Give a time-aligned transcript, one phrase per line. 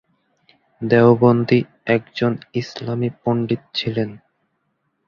[0.81, 1.59] দেওবন্দি
[1.87, 4.09] একজন ইসলামী পণ্ডিত ছিলেন।